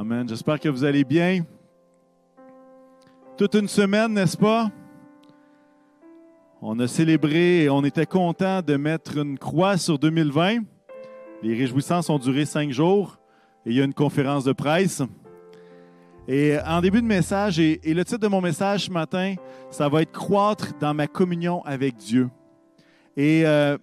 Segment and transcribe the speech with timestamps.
[0.00, 0.26] Amen.
[0.26, 1.44] J'espère que vous allez bien.
[3.36, 4.70] Toute une semaine, n'est-ce pas?
[6.62, 10.60] On a célébré et on était content de mettre une croix sur 2020.
[11.42, 13.18] Les réjouissances ont duré cinq jours
[13.66, 15.02] et il y a une conférence de presse.
[16.26, 19.34] Et en début de message, et, le titre de mon message ce matin,
[19.70, 22.30] ça va être Croître dans ma communion avec Dieu.
[23.18, 23.76] Et, euh,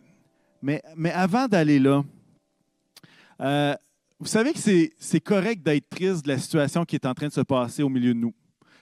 [0.63, 2.01] mais, mais avant d'aller là,
[3.39, 3.75] euh,
[4.19, 7.33] vous savez que c'est correct d'être triste de la situation qui est en train de
[7.33, 8.33] se passer au milieu de nous.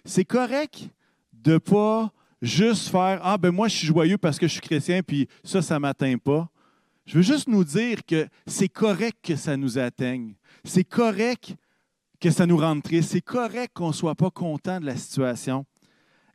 [0.05, 0.89] C'est correct
[1.33, 4.61] de ne pas juste faire Ah, ben moi, je suis joyeux parce que je suis
[4.61, 6.49] chrétien, puis ça, ça ne m'atteint pas.
[7.05, 10.35] Je veux juste nous dire que c'est correct que ça nous atteigne.
[10.63, 11.55] C'est correct
[12.19, 13.11] que ça nous rende triste.
[13.11, 15.65] C'est correct qu'on ne soit pas content de la situation.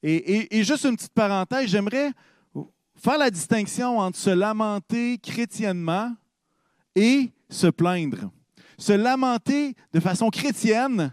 [0.02, 2.12] Et, et juste une petite parenthèse, j'aimerais
[2.96, 6.14] faire la distinction entre se lamenter chrétiennement
[6.94, 8.30] et se plaindre
[8.80, 11.12] se lamenter de façon chrétienne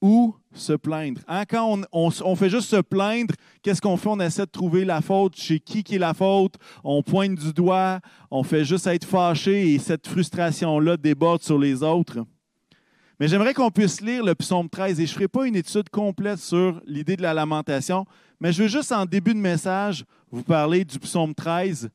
[0.00, 1.20] ou se plaindre.
[1.28, 4.08] Hein, quand on, fait juste se plaindre, qu'est-ce qu'on fait?
[4.08, 6.56] On essaie de trouver la faute chez qui qui est la faute.
[6.82, 8.00] On pointe du doigt,
[8.30, 12.24] on fait juste être fâché et cette frustration-là déborde sur les autres.
[13.20, 15.88] Mais j'aimerais qu'on puisse lire le psaume 13 et je ne ferai pas une étude
[15.90, 18.04] complète sur l'idée de la lamentation,
[18.40, 21.90] mais je veux juste en début de message vous parler du psaume 13.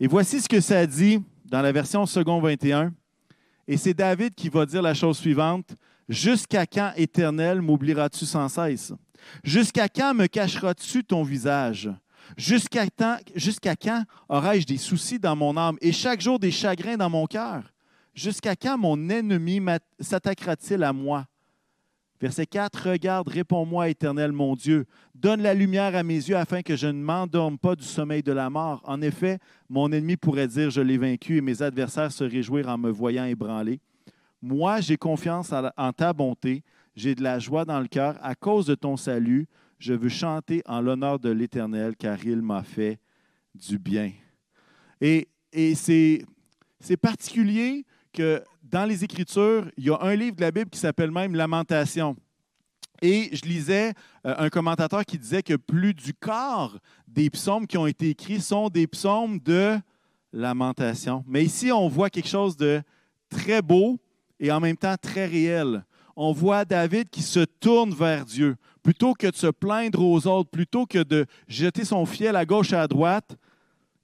[0.00, 2.92] Et voici ce que ça dit dans la version second 21.
[3.70, 5.76] Et c'est David qui va dire la chose suivante.
[6.08, 8.94] Jusqu'à quand, Éternel, m'oublieras-tu sans cesse?
[9.44, 11.90] Jusqu'à quand me cacheras-tu ton visage?
[12.38, 17.26] Jusqu'à quand aurai-je des soucis dans mon âme et chaque jour des chagrins dans mon
[17.26, 17.62] cœur?
[18.14, 19.60] Jusqu'à quand mon ennemi
[20.00, 21.26] s'attaquera-t-il à moi?
[22.20, 24.86] Verset 4, Regarde, réponds-moi, Éternel mon Dieu.
[25.14, 28.32] Donne la lumière à mes yeux afin que je ne m'endorme pas du sommeil de
[28.32, 28.80] la mort.
[28.84, 29.38] En effet,
[29.68, 33.24] mon ennemi pourrait dire, je l'ai vaincu, et mes adversaires se réjouir en me voyant
[33.24, 33.80] ébranlé.
[34.42, 36.64] Moi, j'ai confiance en ta bonté,
[36.96, 38.16] j'ai de la joie dans le cœur.
[38.20, 39.46] À cause de ton salut,
[39.78, 42.98] je veux chanter en l'honneur de l'Éternel, car il m'a fait
[43.54, 44.10] du bien.
[45.00, 46.26] Et, et c'est
[47.00, 47.84] particulier
[48.62, 52.16] dans les Écritures, il y a un livre de la Bible qui s'appelle même Lamentation.
[53.00, 53.92] Et je lisais
[54.26, 58.40] euh, un commentateur qui disait que plus du quart des psaumes qui ont été écrits
[58.40, 59.78] sont des psaumes de
[60.32, 61.24] lamentation.
[61.26, 62.82] Mais ici, on voit quelque chose de
[63.30, 63.98] très beau
[64.40, 65.84] et en même temps très réel.
[66.16, 68.56] On voit David qui se tourne vers Dieu.
[68.82, 72.72] Plutôt que de se plaindre aux autres, plutôt que de jeter son fiel à gauche
[72.72, 73.36] et à droite,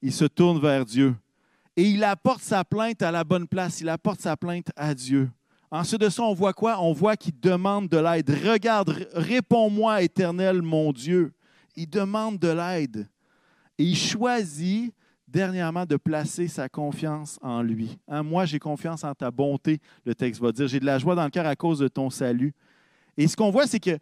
[0.01, 1.17] il se tourne vers Dieu
[1.77, 3.81] et il apporte sa plainte à la bonne place.
[3.81, 5.31] Il apporte sa plainte à Dieu.
[5.71, 6.81] Ensuite de ça, on voit quoi?
[6.81, 8.31] On voit qu'il demande de l'aide.
[8.31, 11.33] Regarde, réponds-moi, éternel mon Dieu.
[11.75, 13.09] Il demande de l'aide.
[13.77, 14.95] Et il choisit
[15.27, 17.99] dernièrement de placer sa confiance en lui.
[18.07, 20.69] Hein, moi, j'ai confiance en ta bonté, le texte va dire.
[20.69, 22.55] J'ai de la joie dans le cœur à cause de ton salut.
[23.17, 23.99] Et ce qu'on voit, c'est que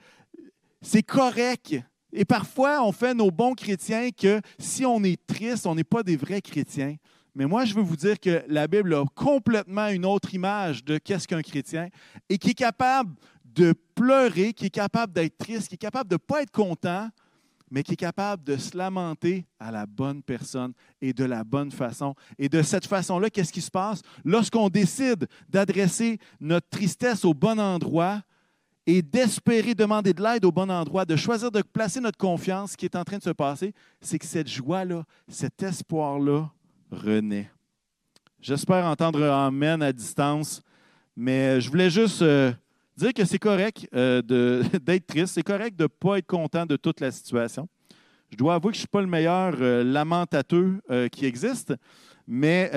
[0.82, 1.75] c'est correct.
[2.12, 6.03] Et parfois, on fait nos bons chrétiens que si on est triste, on n'est pas
[6.03, 6.97] des vrais chrétiens.
[7.34, 10.98] Mais moi, je veux vous dire que la Bible a complètement une autre image de
[10.98, 11.88] qu'est-ce qu'un chrétien
[12.28, 16.15] et qui est capable de pleurer, qui est capable d'être triste, qui est capable de
[16.15, 17.09] ne pas être content,
[17.70, 21.72] mais qui est capable de se lamenter à la bonne personne et de la bonne
[21.72, 22.15] façon.
[22.38, 24.03] Et de cette façon-là, qu'est-ce qui se passe?
[24.26, 28.20] Lorsqu'on décide d'adresser notre tristesse au bon endroit
[28.87, 32.76] et d'espérer demander de l'aide au bon endroit, de choisir de placer notre confiance, ce
[32.76, 33.72] qui est en train de se passer,
[34.03, 36.50] c'est que cette joie-là, cet espoir-là,
[36.93, 37.51] renaît.
[38.41, 40.63] J'espère entendre Amen à distance,
[41.17, 42.53] mais je voulais juste euh,
[42.97, 44.21] dire que c'est correct euh,
[44.83, 47.69] d'être triste, c'est correct de ne pas être content de toute la situation.
[48.31, 50.81] Je dois avouer que je ne suis pas le meilleur euh, lamentateux
[51.11, 51.75] qui existe,
[52.27, 52.71] mais,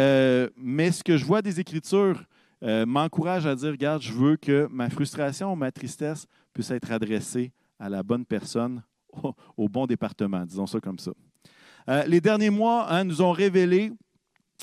[0.55, 2.23] mais ce que je vois des Écritures
[2.61, 7.89] m'encourage à dire, regarde, je veux que ma frustration, ma tristesse puisse être adressée à
[7.89, 8.81] la bonne personne,
[9.57, 11.11] au, bon département, disons ça comme ça.
[12.07, 13.91] les derniers mois hein, nous ont révélé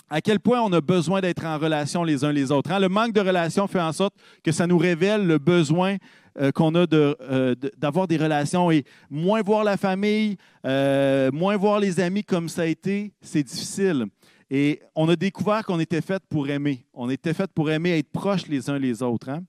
[0.08, 2.70] à quel point on a besoin d'être en relation les uns les autres.
[2.70, 2.78] Hein?
[2.78, 4.14] Le manque de relation fait en sorte
[4.44, 5.96] que ça nous révèle le besoin
[6.38, 10.36] euh, qu'on a euh, d'avoir des relations et moins voir la famille,
[10.66, 14.06] euh, moins voir les amis comme ça a été, c'est difficile.
[14.50, 16.86] Et on a découvert qu'on était fait pour aimer.
[16.92, 19.30] On était fait pour aimer, être proches les uns les autres.
[19.30, 19.44] Hein?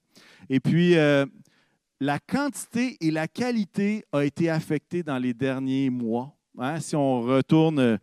[0.50, 0.96] Et puis,
[2.00, 6.34] la quantité et la qualité ont été affectées dans les derniers mois.
[6.58, 6.80] Hein?
[6.80, 8.00] Si on retourne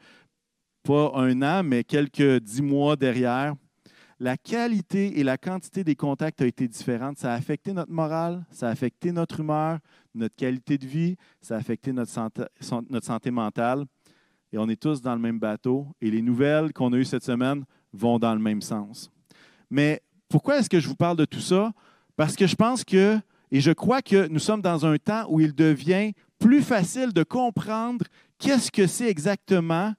[0.91, 3.55] pas un an, mais quelques dix mois derrière,
[4.19, 7.17] la qualité et la quantité des contacts a été différente.
[7.17, 9.79] Ça a affecté notre morale, ça a affecté notre humeur,
[10.17, 12.43] notre qualité de vie, ça a affecté notre santé,
[12.89, 13.85] notre santé mentale.
[14.53, 15.87] Et on est tous dans le même bateau.
[16.01, 19.13] Et les nouvelles qu'on a eues cette semaine vont dans le même sens.
[19.71, 21.73] Mais pourquoi est-ce que je vous parle de tout ça?
[22.17, 23.17] Parce que je pense que,
[23.53, 27.23] Et je crois que nous sommes dans un temps où il devient plus facile de
[27.23, 28.07] comprendre
[28.39, 29.93] qu'est-ce que c'est exactement,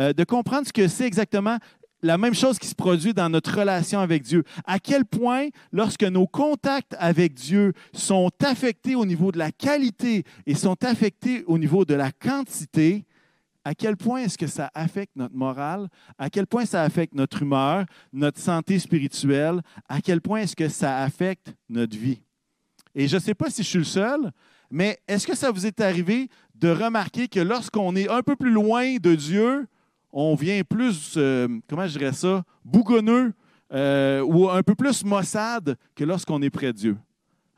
[0.00, 1.58] euh, de comprendre ce que c'est exactement
[2.02, 4.44] la même chose qui se produit dans notre relation avec Dieu.
[4.64, 10.24] À quel point, lorsque nos contacts avec Dieu sont affectés au niveau de la qualité
[10.46, 13.04] et sont affectés au niveau de la quantité,
[13.64, 15.88] à quel point est-ce que ça affecte notre morale,
[16.18, 20.68] à quel point ça affecte notre humeur, notre santé spirituelle, à quel point est-ce que
[20.68, 22.22] ça affecte notre vie?
[22.94, 24.32] Et je ne sais pas si je suis le seul,
[24.70, 28.50] mais est-ce que ça vous est arrivé de remarquer que lorsqu'on est un peu plus
[28.50, 29.66] loin de Dieu,
[30.12, 33.32] on vient plus, euh, comment je dirais ça, bougonneux
[33.72, 36.96] euh, ou un peu plus maussade que lorsqu'on est près de Dieu.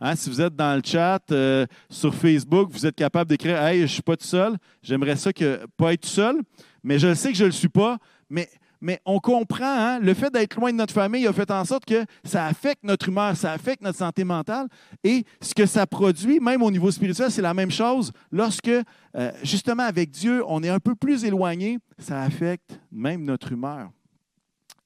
[0.00, 3.78] Hein, si vous êtes dans le chat euh, sur Facebook, vous êtes capable d'écrire Hey,
[3.78, 4.56] je ne suis pas tout seul.
[4.82, 6.42] J'aimerais ça que pas être tout seul,
[6.82, 7.98] mais je sais que je ne le suis pas.
[8.28, 8.48] Mais,
[8.82, 11.84] mais on comprend, hein, le fait d'être loin de notre famille a fait en sorte
[11.84, 14.66] que ça affecte notre humeur, ça affecte notre santé mentale.
[15.04, 18.10] Et ce que ça produit, même au niveau spirituel, c'est la même chose.
[18.32, 23.52] Lorsque, euh, justement, avec Dieu, on est un peu plus éloigné, ça affecte même notre
[23.52, 23.88] humeur.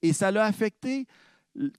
[0.03, 1.07] Et ça l'a affecté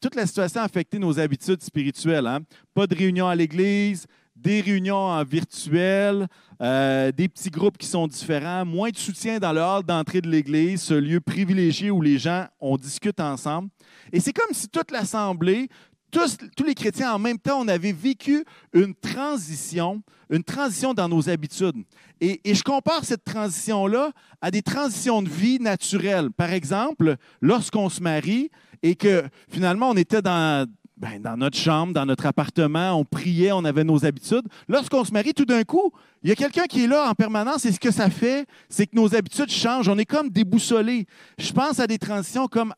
[0.01, 2.27] toute la situation a affecté nos habitudes spirituelles.
[2.27, 2.41] Hein.
[2.75, 4.07] Pas de réunions à l'église,
[4.41, 6.27] des réunions en virtuel,
[6.61, 10.29] euh, des petits groupes qui sont différents, moins de soutien dans le hall d'entrée de
[10.29, 13.69] l'église, ce lieu privilégié où les gens, on discute ensemble.
[14.13, 15.69] Et c'est comme si toute l'Assemblée,
[16.11, 21.09] tous, tous, les chrétiens en même temps, on avait vécu une transition, une transition dans
[21.09, 21.77] nos habitudes.
[22.21, 26.31] Et, et je compare cette transition-là à des transitions de vie naturelles.
[26.31, 28.51] Par exemple, lorsqu'on se marie,
[28.83, 30.67] et que finalement, on était dans,
[30.99, 34.47] ben, dans notre chambre, dans notre appartement, on priait, on avait nos habitudes.
[34.69, 35.93] Lorsqu'on se marie, tout d'un coup,
[36.23, 38.87] il y a quelqu'un qui est là en permanence et ce que ça fait, c'est
[38.87, 39.89] que nos habitudes changent.
[39.89, 41.07] On est comme déboussolés.
[41.39, 42.75] Je pense à des transitions comme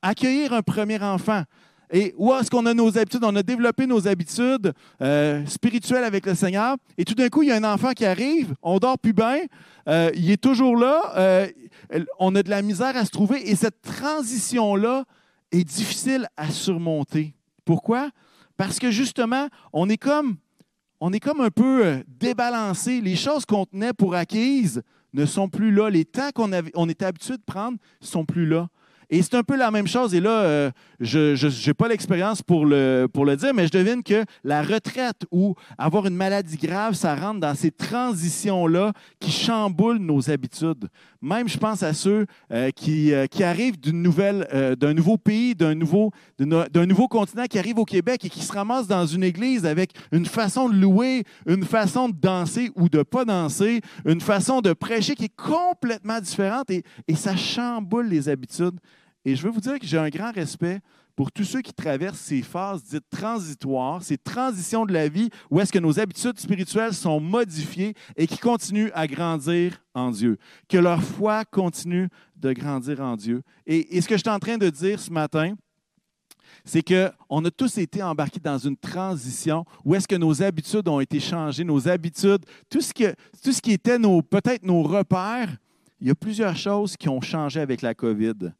[0.00, 1.42] accueillir un premier enfant.
[1.90, 3.24] Et où est-ce qu'on a nos habitudes?
[3.24, 6.76] On a développé nos habitudes euh, spirituelles avec le Seigneur.
[6.98, 9.38] Et tout d'un coup, il y a un enfant qui arrive, on dort plus bien,
[9.88, 11.48] euh, il est toujours là, euh,
[12.18, 13.48] on a de la misère à se trouver.
[13.50, 15.04] Et cette transition-là,
[15.52, 17.35] est difficile à surmonter.
[17.66, 18.10] Pourquoi?
[18.56, 20.36] Parce que justement, on est comme,
[21.00, 23.02] on est comme un peu euh, débalancé.
[23.02, 24.82] Les choses qu'on tenait pour acquises
[25.12, 25.90] ne sont plus là.
[25.90, 28.68] Les temps qu'on on était habitué de prendre ne sont plus là.
[29.08, 30.14] Et c'est un peu la même chose.
[30.14, 34.02] Et là, euh, je n'ai pas l'expérience pour le, pour le dire, mais je devine
[34.02, 39.98] que la retraite ou avoir une maladie grave, ça rentre dans ces transitions-là qui chamboulent
[39.98, 40.88] nos habitudes.
[41.26, 44.46] Même, je pense à ceux euh, qui, euh, qui, arrivent d'une nouvelle,
[44.78, 48.52] d'un nouveau pays, d'un nouveau, d'un nouveau continent, qui arrivent au Québec et qui se
[48.52, 53.02] ramassent dans une église avec une façon de louer, une façon de danser ou de
[53.02, 58.28] pas danser, une façon de prêcher qui est complètement différente et, et ça chamboule les
[58.28, 58.78] habitudes.
[59.24, 60.78] Et je veux vous dire que j'ai un grand respect
[61.16, 65.58] pour tous ceux qui traversent ces phases dites transitoires, ces transitions de la vie où
[65.58, 70.36] est-ce que nos habitudes spirituelles sont modifiées et qui continuent à grandir en Dieu.
[70.68, 73.42] Que leur foi continue de grandir en Dieu.
[73.66, 75.54] Et, ce que je suis en train de dire ce matin,
[76.64, 81.00] c'est qu'on a tous été embarqués dans une transition où est-ce que nos habitudes ont
[81.00, 82.92] été changées, nos habitudes, tout ce,
[83.42, 85.56] tout ce qui était peut-être nos repères,
[85.98, 88.52] il y a plusieurs choses qui ont changé avec la COVID.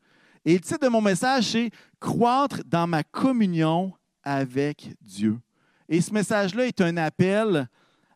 [0.47, 5.41] Et le titre de mon message, c'est Croître dans ma communion avec Dieu.
[5.89, 7.69] Et ce message-là est un appel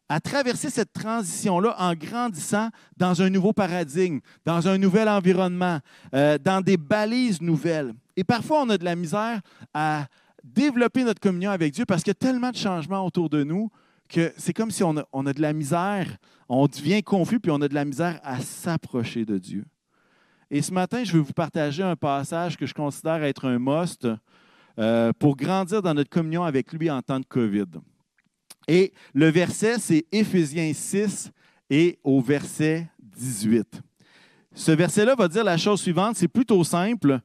[0.09, 5.81] à traverser cette transition-là en grandissant dans un nouveau paradigme, dans un nouvel environnement,
[6.15, 7.95] euh, dans des balises nouvelles.
[8.15, 9.41] Et parfois, on a de la misère
[9.75, 10.07] à
[10.45, 13.71] développer notre communion avec Dieu parce qu'il y a tellement de changements autour de nous
[14.09, 16.17] que c'est comme si on a, on a de la misère,
[16.49, 19.65] on devient confus, puis on a de la misère à s'approcher de Dieu.
[20.51, 24.09] Et ce matin, je vais vous partager un passage que je considère être un must
[24.79, 27.67] euh, pour grandir dans notre communion avec lui en temps de COVID.
[28.67, 31.31] Et le verset, c'est Éphésiens 6
[31.71, 33.81] et au verset 18.
[34.53, 37.21] Ce verset-là va dire la chose suivante, c'est plutôt simple.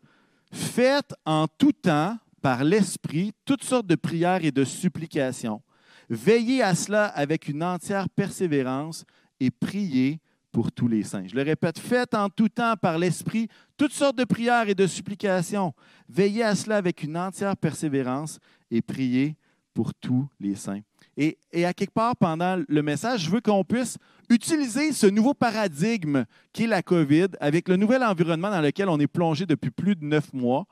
[0.52, 5.64] Faites en tout temps, par l'Esprit, toutes sortes de prières et de supplications.
[6.10, 9.04] Veillez à cela avec une entière persévérance
[9.40, 10.20] et priez
[10.56, 11.28] pour tous les saints.
[11.28, 14.88] Je le répète, faites en tout temps par l'Esprit toutes sortes de prières et de
[14.88, 15.74] supplications.
[16.08, 18.40] Veillez à cela avec une entière persévérance
[18.72, 19.36] et priez
[19.74, 20.80] pour tous les saints.
[21.18, 23.98] Et, et à quelque part, pendant le message, je veux qu'on puisse
[24.30, 28.98] utiliser ce nouveau paradigme qui est la COVID, avec le nouvel environnement dans lequel on
[29.02, 30.66] est plongé depuis plus de neuf mois,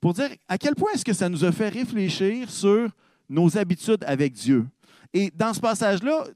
[0.00, 2.88] pour dire à quel point est-ce que ça nous a fait réfléchir sur
[3.28, 4.68] nos habitudes avec Dieu.
[5.12, 6.26] Et dans ce passage-là,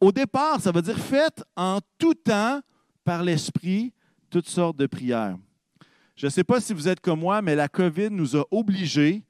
[0.00, 2.60] au départ, ça veut dire faites en tout temps
[3.04, 3.92] par l'Esprit
[4.30, 5.36] toutes sortes de prières.
[6.16, 9.22] Je ne sais pas si vous êtes comme moi, mais la COVID nous a obligés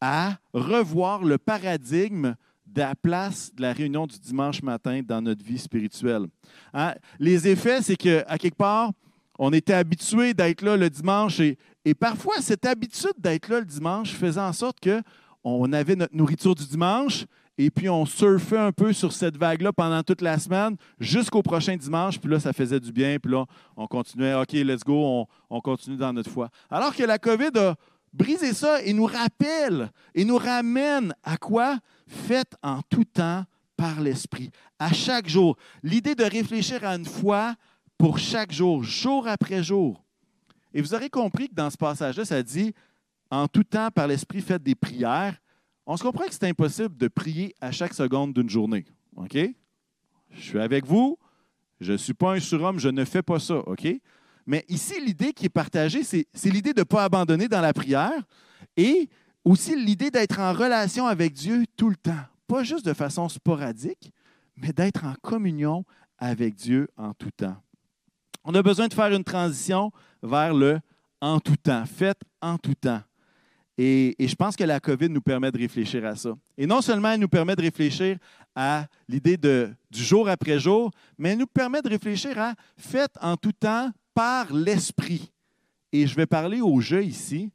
[0.00, 2.34] à revoir le paradigme
[2.66, 6.26] de la place de la réunion du dimanche matin dans notre vie spirituelle.
[6.72, 6.94] Hein?
[7.18, 8.92] Les effets, c'est qu'à quelque part,
[9.38, 13.66] on était habitué d'être là le dimanche et, et parfois, cette habitude d'être là le
[13.66, 17.26] dimanche faisait en sorte qu'on avait notre nourriture du dimanche
[17.58, 21.76] et puis on surfait un peu sur cette vague-là pendant toute la semaine jusqu'au prochain
[21.76, 22.18] dimanche.
[22.18, 23.18] Puis là, ça faisait du bien.
[23.18, 23.44] Puis là,
[23.76, 26.48] on continuait, OK, let's go, on, on continue dans notre foi.
[26.70, 27.76] Alors que la COVID a
[28.12, 31.78] brisé ça et nous rappelle et nous ramène à quoi?
[32.06, 33.44] Faites en tout temps
[33.76, 35.56] par l'Esprit, à chaque jour.
[35.82, 37.54] L'idée de réfléchir à une foi
[37.98, 40.02] pour chaque jour, jour après jour.
[40.74, 42.72] Et vous aurez compris que dans ce passage-là, ça dit
[43.30, 45.40] en tout temps, par l'Esprit, faites des prières.
[45.86, 48.84] On se comprend que c'est impossible de prier à chaque seconde d'une journée.
[49.16, 49.36] OK?
[50.30, 51.18] Je suis avec vous.
[51.80, 53.56] Je ne suis pas un surhomme, je ne fais pas ça.
[53.56, 53.86] OK?
[54.46, 58.22] Mais ici, l'idée qui est partagée, c'est, l'idée de ne pas abandonner dans la prière
[58.76, 59.08] et
[59.44, 62.24] aussi l'idée d'être en relation avec Dieu tout le temps.
[62.46, 64.12] Pas juste de façon sporadique,
[64.56, 65.84] mais d'être en communion
[66.18, 67.56] avec Dieu en tout temps.
[68.44, 70.80] On a besoin de faire une transition vers le
[71.20, 73.00] en tout temps, fait en tout temps.
[73.78, 76.34] Et, je pense que la COVID nous permet de réfléchir à ça.
[76.58, 78.18] Et non seulement elle nous permet de réfléchir
[78.54, 83.36] à l'idée du jour après jour, mais elle nous permet de réfléchir à fait en
[83.36, 85.32] tout temps par l'esprit.
[85.90, 87.50] Et je vais parler au jeu ici.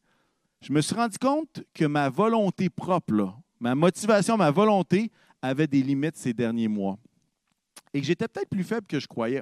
[0.61, 5.83] Je me suis rendu compte que ma volonté propre, ma motivation, ma volonté avait des
[5.83, 6.97] limites ces derniers mois.
[7.93, 9.41] Et que j'étais peut-être plus faible que je croyais.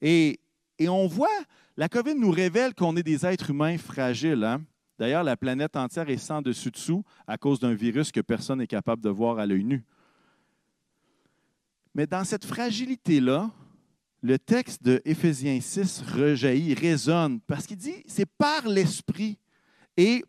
[0.00, 0.40] Et,
[0.86, 1.28] on voit,
[1.76, 4.44] la COVID nous révèle qu'on est des êtres humains fragiles.
[4.44, 4.62] Hein.
[4.98, 9.02] D'ailleurs, la planète entière est sans dessus-dessous à cause d'un virus que personne n'est capable
[9.02, 9.84] de voir à l'œil nu.
[11.94, 13.50] Mais dans cette fragilité-là,
[14.22, 19.38] le texte de Éphésiens 6 rejaillit, résonne, parce qu'il dit, c'est par l'Esprit.
[19.96, 20.24] Et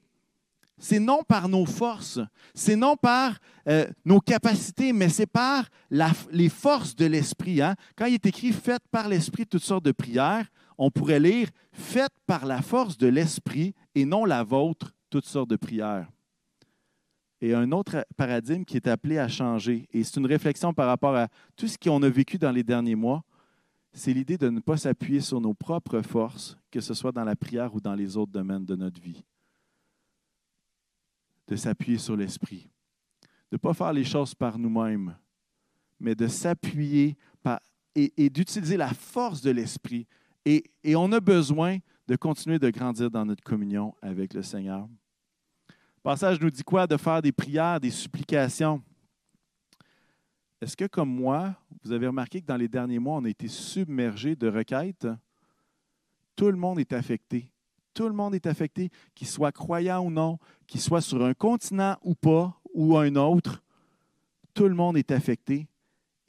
[0.78, 2.20] c'est non par nos forces,
[2.54, 5.68] c'est non par euh, nos capacités, mais c'est par
[6.32, 7.62] les forces de l'Esprit.
[7.62, 7.76] Hein.
[7.96, 10.46] Quand il est écrit Faites par l'Esprit toutes sortes de prières,
[10.80, 15.50] on pourrait lire Faites par la force de l'Esprit et non la vôtre toutes sortes
[15.50, 16.10] de prières.
[17.42, 21.16] Et un autre paradigme qui est appelé à changer, et c'est une réflexion par rapport
[21.16, 23.24] à tout ce qu'on a vécu dans les derniers mois,
[23.94, 27.36] c'est l'idée de ne pas s'appuyer sur nos propres forces, que ce soit dans la
[27.36, 29.24] prière ou dans les autres domaines de notre vie
[31.50, 32.70] de s'appuyer sur l'Esprit,
[33.52, 35.18] de ne pas faire les choses par nous-mêmes,
[36.00, 37.18] mais de s'appuyer
[37.96, 40.08] et, d'utiliser la force de l'Esprit.
[40.50, 41.78] Et, on a besoin
[42.08, 44.88] de continuer de grandir dans notre communion avec le Seigneur.
[45.68, 46.88] Le passage nous dit quoi?
[46.88, 48.82] De faire des prières, des supplications.
[50.62, 53.48] Est-ce que, comme moi, vous avez remarqué que dans les derniers mois, on a été
[53.48, 55.08] submergé de requêtes?
[56.36, 57.52] Tout le monde est affecté
[58.00, 61.98] tout le monde est affecté, qu'il soit croyant ou non, qu'il soit sur un continent
[62.02, 63.62] ou pas, ou un autre.
[64.54, 65.68] Tout le monde est affecté.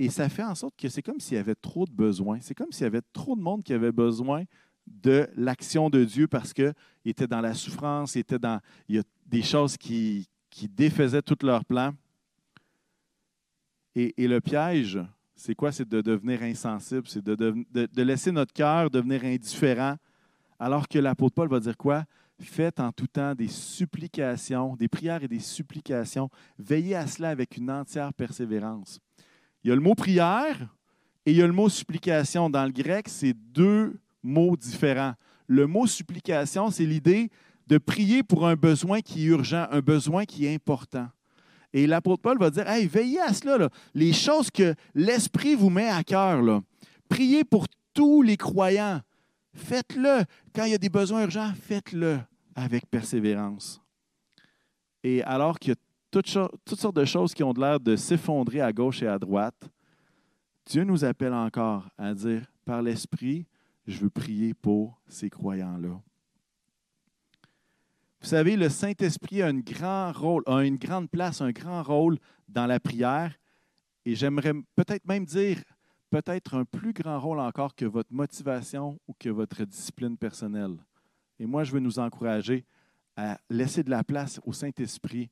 [0.01, 2.39] Et ça fait en sorte que c'est comme s'il y avait trop de besoins.
[2.41, 4.45] C'est comme s'il y avait trop de monde qui avait besoin
[4.87, 6.73] de l'action de Dieu parce qu'il
[7.05, 11.37] était dans la souffrance, était dans, il y a des choses qui, qui défaisaient tout
[11.43, 11.93] leur plan.
[13.95, 14.99] Et, le piège,
[15.37, 15.71] c'est quoi?
[15.71, 19.97] C'est de devenir insensible, c'est de, de, laisser notre cœur devenir indifférent
[20.59, 22.05] alors que l'apôtre Paul va dire quoi?
[22.39, 26.31] Faites en tout temps des supplications, des prières et des supplications.
[26.59, 28.99] Veillez à cela avec une entière persévérance.
[29.63, 30.75] Il y a le mot prière
[31.27, 32.49] et il y a le mot supplication.
[32.49, 35.15] Dans le grec, c'est deux mots différents.
[35.47, 37.31] Le mot supplication, c'est l'idée
[37.67, 41.09] de prier pour un besoin qui est urgent, un besoin qui est important.
[41.73, 45.89] Et l'apôtre Paul va dire, hey, veillez à cela, les choses que l'Esprit vous met
[45.89, 46.63] à cœur.
[47.09, 49.01] Priez pour tous les croyants.
[49.55, 50.25] Faites-le.
[50.55, 52.19] Quand il y a des besoins urgents, faites-le
[52.55, 53.81] avec persévérance.
[55.03, 55.77] Et alors qu'il y a
[56.11, 59.71] toutes, sortes de choses qui ont l'air de s'effondrer à gauche et à droite,
[60.67, 63.47] Dieu nous appelle encore à dire, par l'Esprit,
[63.87, 66.01] je veux prier pour ces croyants-là.
[68.21, 72.19] Vous savez, le Saint-Esprit a, un grand rôle, a une grande place, un grand rôle
[72.49, 73.35] dans la prière.
[74.05, 75.59] Et j'aimerais peut-être même dire
[76.11, 80.77] peut-être un plus grand rôle encore que votre motivation ou que votre discipline personnelle.
[81.39, 82.67] Et moi, je veux nous encourager
[83.17, 85.31] à laisser de la place au Saint-Esprit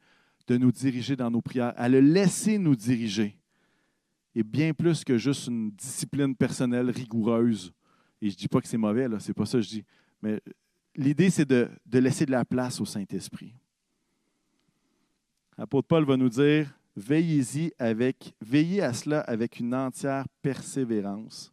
[0.48, 3.38] de nous diriger dans nos prières, à le laisser nous diriger.
[4.34, 7.72] Et bien plus que juste une discipline personnelle rigoureuse.
[8.20, 9.84] Et je ne dis pas que c'est mauvais, ce n'est pas ça que je dis.
[10.22, 10.40] Mais
[10.96, 13.54] l'idée, c'est de, de laisser de la place au Saint-Esprit.
[15.56, 21.52] L'apôtre Paul va nous dire Veillez-y avec, veillez à cela avec une entière persévérance.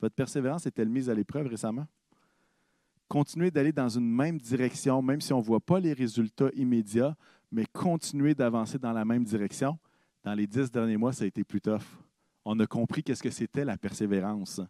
[0.00, 1.86] Votre persévérance est-elle mise à l'épreuve récemment?
[3.08, 7.16] Continuez d'aller dans une même direction, même si on ne voit pas les résultats immédiats,
[7.56, 9.78] mais continuez d'avancer dans la même direction,
[10.22, 11.80] dans les dix derniers mois, ça a été plus tough.
[12.44, 14.60] On a compris qu'est-ce que c'était la persévérance.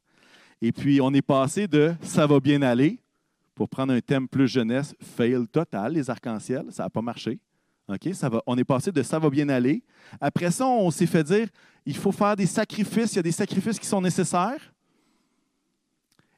[0.62, 3.00] Et puis, on est passé de ça va bien aller,
[3.56, 7.40] pour prendre un thème plus jeunesse, fail total, les arcs-en-ciel, ça n'a pas marché.
[8.12, 9.82] Ça va, on est passé de ça va bien aller.
[10.20, 11.48] Après ça, on s'est fait dire
[11.84, 14.72] il faut faire des sacrifices, il y a des sacrifices qui sont nécessaires.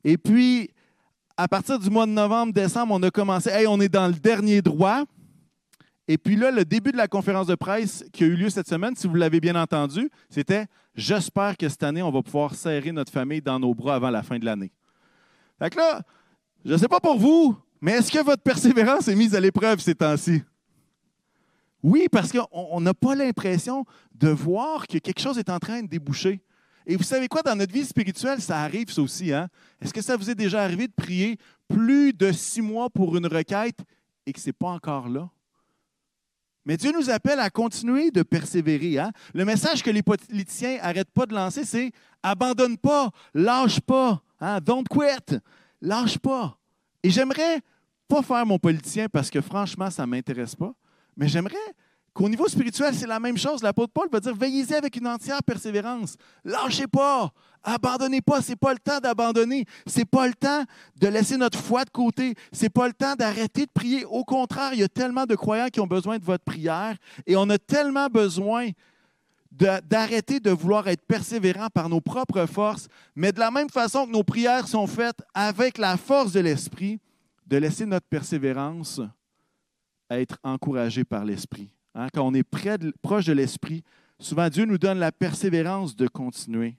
[0.02, 0.70] Et puis,
[1.36, 4.14] à partir du mois de novembre, décembre, on a commencé, hey, on est dans le
[4.14, 5.04] dernier droit.
[6.10, 8.66] Et puis là, le début de la conférence de presse qui a eu lieu cette
[8.66, 10.66] semaine, si vous l'avez bien entendu, c'était
[10.98, 14.24] J'espère que cette année, on va pouvoir serrer notre famille dans nos bras avant la
[14.24, 14.72] fin de l'année.
[15.60, 16.02] Fait que là,
[16.64, 19.78] je ne sais pas pour vous, mais est-ce que votre persévérance est mise à l'épreuve
[19.78, 20.42] ces temps-ci?
[21.84, 25.86] Oui, parce qu'on n'a pas l'impression de voir que quelque chose est en train de
[25.86, 26.40] déboucher.
[26.84, 29.32] Et vous savez quoi, dans notre vie spirituelle, ça arrive ça aussi.
[29.32, 29.48] Hein?
[29.80, 31.38] Est-ce que ça vous est déjà arrivé de prier
[31.68, 33.78] plus de six mois pour une requête
[34.26, 35.30] et que ce n'est pas encore là?
[36.68, 38.98] Mais Dieu nous appelle à continuer de persévérer.
[38.98, 39.10] Hein?
[39.32, 41.90] Le message que les politiciens n'arrêtent pas de lancer, c'est
[42.22, 44.60] abandonne pas, lâche pas, hein?
[44.60, 45.38] don't quit,
[45.80, 46.58] lâche pas.
[47.02, 47.62] Et j'aimerais
[48.06, 50.74] pas faire mon politicien parce que franchement, ça ne m'intéresse pas,
[51.16, 51.56] mais j'aimerais
[52.18, 53.62] qu'au niveau spirituel, c'est la même chose.
[53.62, 56.16] L'apôtre Paul va dire veillez-y avec une entière persévérance.
[56.44, 57.30] Lâchez pas,
[57.62, 58.42] abandonnez pas.
[58.42, 59.64] Ce n'est pas le temps d'abandonner.
[59.86, 60.64] Ce n'est pas le temps
[61.00, 62.34] de laisser notre foi de côté.
[62.52, 64.04] Ce n'est pas le temps d'arrêter de prier.
[64.04, 67.36] Au contraire, il y a tellement de croyants qui ont besoin de votre prière et
[67.36, 68.70] on a tellement besoin
[69.52, 74.12] d'arrêter de, vouloir être persévérant par nos propres forces, mais de la même façon que
[74.12, 76.98] nos prières sont faites avec la force de l'Esprit,
[77.46, 79.00] de laisser notre persévérance
[80.10, 81.70] être encouragée par l'Esprit.
[81.98, 83.82] Hein, quand on est près proche de l'Esprit,
[84.20, 86.76] souvent Dieu nous donne la persévérance de continuer.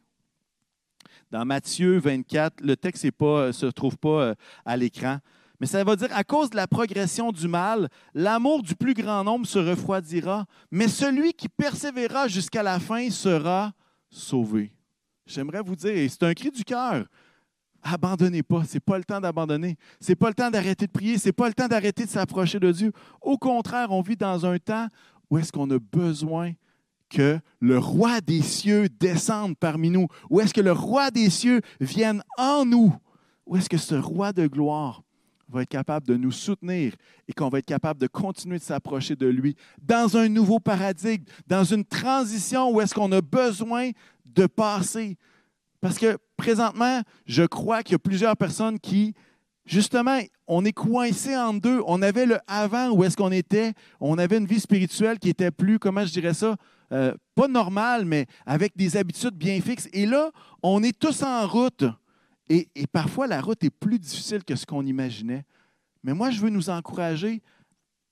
[1.30, 5.20] Dans Matthieu 24, le texte ne euh, se trouve pas euh, à l'écran,
[5.60, 9.26] mais ça va dire, à cause de la progression du mal, l'amour du plus grand
[9.26, 13.74] nombre se refroidira, mais celui qui persévérera jusqu'à la fin sera
[14.10, 14.72] sauvé.
[15.26, 17.06] J'aimerais vous dire, c'est un cri du cœur,
[17.84, 18.64] abandonnez pas.
[18.64, 19.78] Ce n'est pas le temps d'abandonner.
[20.00, 21.18] Ce n'est pas le temps d'arrêter de prier.
[21.18, 22.92] Ce n'est pas le temps d'arrêter de s'approcher de Dieu.
[23.22, 24.88] Au contraire, on vit dans un temps
[25.30, 26.54] où est-ce qu'on a besoin
[27.10, 30.08] que le roi des cieux descende parmi nous?
[30.30, 32.94] Où est-ce que le roi des cieux vienne en nous?
[33.46, 35.02] Où est-ce que ce roi de gloire
[35.50, 36.94] va être capable de nous soutenir
[37.28, 41.24] et qu'on va être capable de continuer de s'approcher de lui dans un nouveau paradigme,
[41.48, 43.90] dans une transition où est-ce qu'on a besoin
[44.26, 45.18] de passer?
[45.82, 49.14] Parce que présentement, je crois qu'il y a plusieurs personnes qui,
[49.66, 51.82] justement, on est coincé en deux.
[51.86, 53.74] On avait le avant où est-ce qu'on était.
[54.00, 56.56] On avait une vie spirituelle qui était plus, comment je dirais ça,
[56.92, 59.90] euh, pas normale, mais avec des habitudes bien fixes.
[59.94, 60.32] Et là,
[60.64, 61.84] on est tous en route.
[62.48, 65.46] Et, et parfois, la route est plus difficile que ce qu'on imaginait.
[66.04, 67.44] Mais moi, je veux nous encourager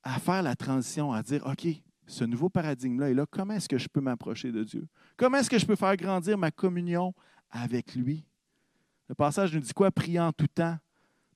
[0.03, 1.65] à faire la transition, à dire, OK,
[2.05, 3.25] ce nouveau paradigme-là est là.
[3.29, 4.87] Comment est-ce que je peux m'approcher de Dieu?
[5.17, 7.13] Comment est-ce que je peux faire grandir ma communion
[7.51, 8.25] avec lui.
[9.09, 9.91] Le passage nous dit quoi?
[9.91, 10.77] Prier en tout temps,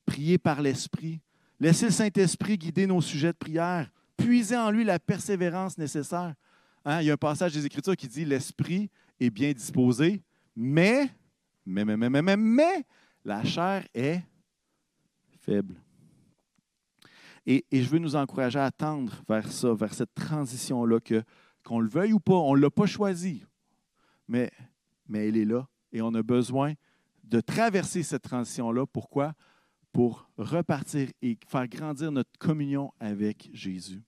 [0.06, 1.22] prier par l'Esprit,
[1.60, 6.36] laisser le Saint-Esprit guider nos sujets de prière, puiser en lui la persévérance nécessaire.
[6.84, 10.24] Hein, il y a un passage des Écritures qui dit l'Esprit est bien disposé,
[10.56, 11.10] mais,
[11.66, 12.86] mais, mais, mais, mais, mais, mais
[13.24, 14.22] la chair est
[15.40, 15.76] faible.
[17.46, 21.24] Et, et, je veux nous encourager à tendre vers ça, vers cette transition-là, que,
[21.64, 23.44] qu'on le veuille ou pas, on ne l'a pas choisi,
[24.28, 24.52] mais,
[25.08, 25.68] mais elle est là.
[25.92, 26.74] Et on a besoin
[27.24, 28.86] de traverser cette transition-là.
[28.86, 29.34] Pourquoi?
[29.92, 34.02] Pour repartir et faire grandir notre communion avec Jésus.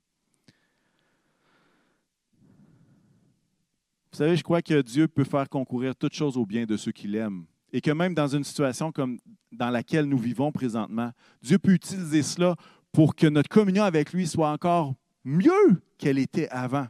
[4.12, 6.92] Vous savez, je crois que Dieu peut faire concourir toutes choses au bien de ceux
[6.92, 7.46] qui l'aiment.
[7.72, 9.20] Et que même dans une situation comme
[9.52, 12.56] dans laquelle nous vivons présentement, Dieu peut utiliser cela
[12.92, 14.94] pour que notre communion avec lui soit encore
[15.24, 16.88] mieux qu'elle était avant.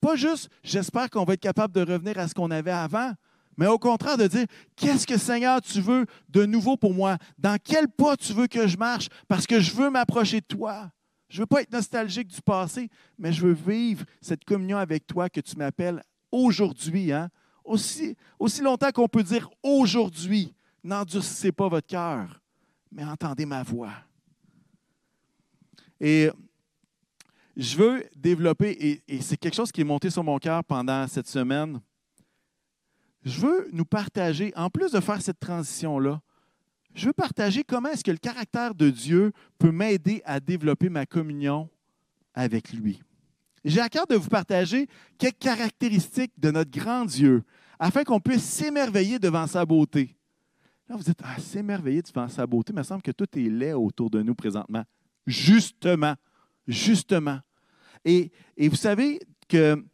[0.00, 3.12] Pas juste, j'espère qu'on va être capable de revenir à ce qu'on avait avant,
[3.58, 7.18] mais au contraire de dire, qu'est-ce que Seigneur tu veux de nouveau pour moi?
[7.36, 9.08] Dans quel pas tu veux que je marche?
[9.26, 10.92] Parce que je veux m'approcher de toi.
[11.28, 15.08] Je ne veux pas être nostalgique du passé, mais je veux vivre cette communion avec
[15.08, 17.12] toi que tu m'appelles aujourd'hui.
[17.12, 17.30] Hein?
[17.64, 18.16] Aussi,
[18.62, 22.40] longtemps qu'on peut dire aujourd'hui, n'endurcissez pas votre cœur,
[22.92, 23.92] mais entendez ma voix.
[26.00, 26.30] Et
[27.56, 31.26] je veux développer, et c'est quelque chose qui est monté sur mon cœur pendant cette
[31.26, 31.80] semaine,
[33.24, 36.20] je veux nous partager, en plus de faire cette transition-là,
[36.94, 41.06] je veux partager comment est-ce que le caractère de Dieu peut m'aider à développer ma
[41.06, 41.68] communion
[42.34, 43.00] avec lui.
[43.64, 47.42] J'ai à cœur de vous partager quelques caractéristiques de notre grand Dieu
[47.78, 50.16] afin qu'on puisse s'émerveiller devant sa beauté.
[50.88, 53.74] Là, vous dites, ah, s'émerveiller devant sa beauté, il me semble que tout est laid
[53.74, 54.84] autour de nous présentement.
[55.26, 56.14] Justement,
[56.66, 57.40] justement.
[58.04, 59.84] Et, et vous savez que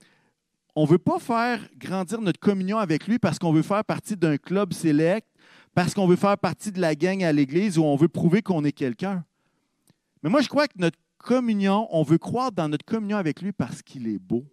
[0.76, 4.16] on ne veut pas faire grandir notre communion avec lui parce qu'on veut faire partie
[4.16, 5.28] d'un club sélect,
[5.74, 8.64] parce qu'on veut faire partie de la gang à l'Église ou on veut prouver qu'on
[8.64, 9.24] est quelqu'un.
[10.22, 13.52] Mais moi, je crois que notre communion, on veut croire dans notre communion avec lui
[13.52, 14.44] parce qu'il est beau,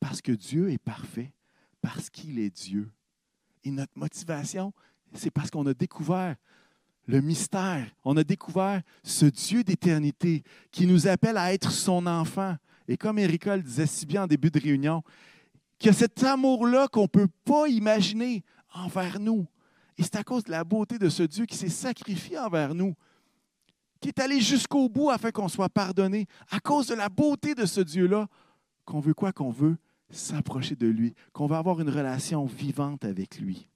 [0.00, 1.32] parce que Dieu est parfait,
[1.80, 2.90] parce qu'il est Dieu.
[3.64, 4.72] Et notre motivation,
[5.14, 6.36] c'est parce qu'on a découvert
[7.06, 7.86] le mystère.
[8.04, 12.56] On a découvert ce Dieu d'éternité qui nous appelle à être son enfant.
[12.88, 15.02] Et comme Erika le disait si bien en début de réunion,
[15.78, 19.46] qu'il a cet amour-là qu'on ne peut pas imaginer envers nous.
[19.96, 22.94] Et c'est à cause de la beauté de ce Dieu qui s'est sacrifié envers nous,
[24.00, 26.26] qui est allé jusqu'au bout afin qu'on soit pardonné.
[26.50, 28.28] À cause de la beauté de ce Dieu-là,
[28.84, 29.76] qu'on veut quoi qu'on veut
[30.10, 33.68] s'approcher de lui, qu'on va avoir une relation vivante avec lui.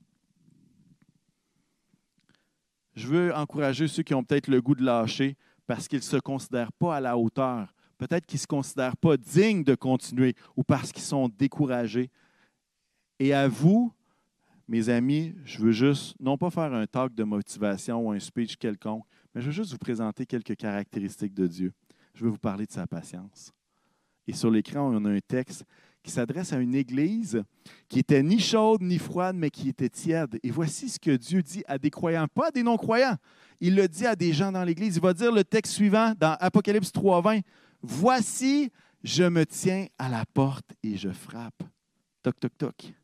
[2.95, 6.17] Je veux encourager ceux qui ont peut-être le goût de lâcher parce qu'ils ne se
[6.17, 7.73] considèrent pas à la hauteur.
[7.99, 12.11] Peut-être qu'ils ne se considèrent pas dignes de continuer ou parce qu'ils sont découragés.
[13.19, 13.93] Et à vous,
[14.69, 18.57] mes amis, je veux juste, non pas faire un talk de motivation ou un speech
[18.57, 21.73] quelconque, mais je veux juste vous présenter quelques caractéristiques de Dieu.
[22.15, 23.53] Je veux vous parler de sa patience.
[24.27, 25.65] Et sur l'écran, on a un texte
[26.03, 27.43] qui s'adresse à une église
[27.89, 30.39] qui était ni chaude ni froide, mais qui était tiède.
[30.43, 33.17] Et voici ce que Dieu dit à des croyants, pas à des non-croyants.
[33.61, 34.97] Il le dit à des gens dans l'église.
[34.97, 37.43] Il va dire le texte suivant dans Apocalypse 3.20.
[37.83, 38.71] Voici,
[39.03, 41.63] je me tiens à la porte et je frappe.
[42.23, 42.95] Toc, toc, toc.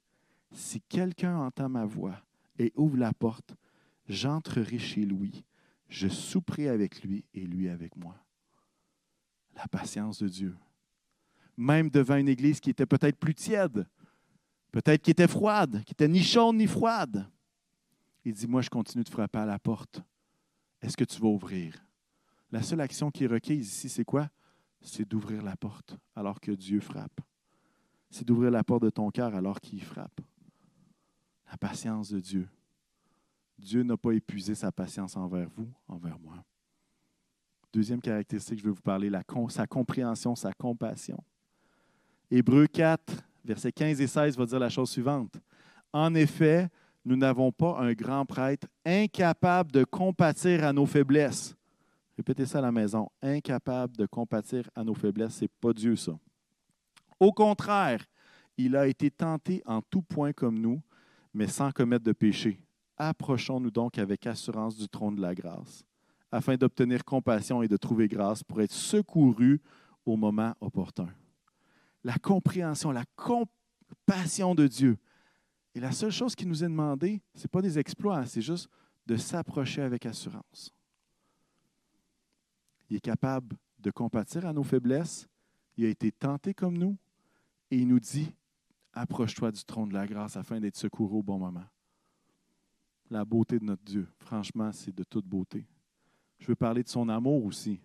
[0.52, 2.20] Si quelqu'un entend ma voix
[2.58, 3.54] et ouvre la porte,
[4.08, 5.44] j'entrerai chez lui.
[5.88, 8.16] Je souperai avec lui et lui avec moi.
[9.54, 10.56] La patience de Dieu
[11.56, 13.86] même devant une église qui était peut-être plus tiède,
[14.72, 17.26] peut-être qui était froide, qui était ni chaude ni froide.
[18.24, 20.02] Il dit, moi, je continue de frapper à la porte.
[20.80, 21.74] Est-ce que tu vas ouvrir?
[22.50, 24.28] La seule action qui est requise ici, c'est quoi?
[24.84, 27.20] C'est d'ouvrir la porte alors que Dieu frappe.
[28.10, 30.20] C'est d'ouvrir la porte de ton cœur alors qu'il frappe.
[31.50, 32.48] La patience de Dieu.
[33.58, 36.44] Dieu n'a pas épuisé sa patience envers vous, envers moi.
[37.72, 39.10] Deuxième caractéristique, je vais vous parler,
[39.48, 41.18] sa compréhension, sa compassion.
[42.30, 45.34] Hébreu 4, versets 15 et 16 va dire la chose suivante.
[45.92, 46.68] En effet,
[47.04, 51.54] nous n'avons pas un grand prêtre incapable de compatir à nos faiblesses.
[52.16, 53.08] Répétez ça à la maison.
[53.22, 56.12] Incapable de compatir à nos faiblesses, ce n'est pas Dieu ça.
[57.18, 58.04] Au contraire,
[58.56, 60.80] il a été tenté en tout point comme nous,
[61.32, 62.60] mais sans commettre de péché.
[62.96, 65.84] Approchons-nous donc avec assurance du trône de la grâce,
[66.30, 69.60] afin d'obtenir compassion et de trouver grâce pour être secourus
[70.06, 71.08] au moment opportun
[72.04, 74.98] la compréhension, la compassion de Dieu.
[75.74, 78.68] Et la seule chose qui nous est demandée, ce n'est pas des exploits, c'est juste
[79.06, 80.72] de s'approcher avec assurance.
[82.90, 85.28] Il est capable de compatir à nos faiblesses.
[85.76, 86.96] Il a été tenté comme nous.
[87.70, 88.32] Et il nous dit,
[88.92, 91.64] approche-toi du trône de la grâce afin d'être secouru au bon moment.
[93.10, 95.66] La beauté de notre Dieu, franchement, c'est de toute beauté.
[96.38, 97.80] Je veux parler de son amour aussi.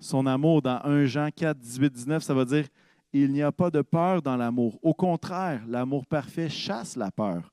[0.00, 2.66] Son amour dans 1 Jean 4, 18, 19, ça va dire
[3.12, 4.78] il n'y a pas de peur dans l'amour.
[4.82, 7.52] Au contraire, l'amour parfait chasse la peur,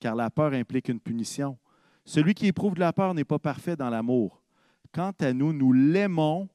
[0.00, 1.56] car la peur implique une punition.
[2.04, 4.42] Celui qui éprouve de la peur n'est pas parfait dans l'amour.
[4.96, 6.48] Quant à nous, nous l'aimons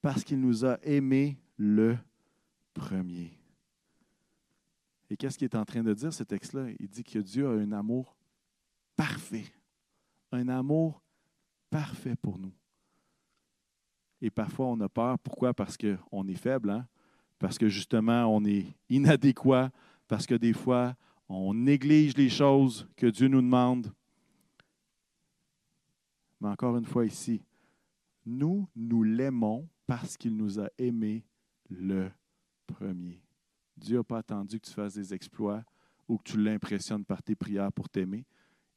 [0.00, 1.98] parce qu'il nous a aimés le
[2.72, 3.38] premier.
[5.10, 6.68] Et qu'est-ce qu'il est en train de dire, ce texte-là?
[6.80, 8.16] Il dit que Dieu a un amour
[8.96, 9.44] parfait.
[10.32, 11.02] Un amour
[11.68, 12.54] parfait pour nous.
[14.22, 15.18] Et parfois, on a peur.
[15.18, 15.52] Pourquoi?
[15.52, 16.70] Parce qu'on est faible.
[16.70, 16.88] Hein?
[17.38, 19.70] parce que justement, on est inadéquat,
[20.08, 20.96] parce que des fois,
[21.28, 23.92] on néglige les choses que Dieu nous demande.
[26.40, 27.42] Mais encore une fois ici,
[28.24, 31.24] nous, nous l'aimons parce qu'il nous a aimés
[31.68, 32.10] le
[32.66, 33.20] premier.
[33.76, 35.64] Dieu n'a pas attendu que tu fasses des exploits
[36.08, 38.26] ou que tu l'impressionnes par tes prières pour t'aimer.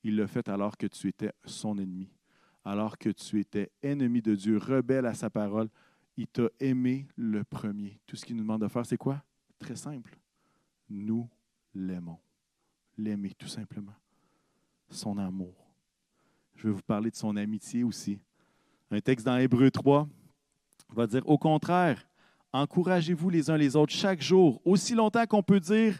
[0.03, 2.09] Il l'a fait alors que tu étais son ennemi,
[2.63, 5.69] alors que tu étais ennemi de Dieu, rebelle à sa parole,
[6.17, 7.99] il t'a aimé le premier.
[8.05, 9.23] Tout ce qu'il nous demande de faire, c'est quoi?
[9.59, 10.17] Très simple.
[10.89, 11.29] Nous
[11.73, 12.19] l'aimons.
[12.97, 13.95] L'aimer, tout simplement.
[14.89, 15.55] Son amour.
[16.55, 18.19] Je vais vous parler de son amitié aussi.
[18.91, 20.07] Un texte dans Hébreu 3
[20.93, 22.07] va dire Au contraire,
[22.53, 25.99] encouragez-vous les uns les autres chaque jour, aussi longtemps qu'on peut dire